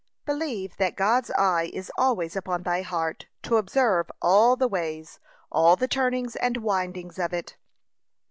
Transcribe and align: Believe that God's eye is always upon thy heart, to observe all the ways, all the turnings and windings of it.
Believe 0.25 0.77
that 0.77 0.95
God's 0.95 1.29
eye 1.37 1.69
is 1.75 1.91
always 1.95 2.35
upon 2.35 2.63
thy 2.63 2.81
heart, 2.81 3.27
to 3.43 3.57
observe 3.57 4.09
all 4.19 4.55
the 4.55 4.67
ways, 4.67 5.19
all 5.51 5.75
the 5.75 5.87
turnings 5.87 6.35
and 6.37 6.57
windings 6.57 7.19
of 7.19 7.33
it. 7.33 7.55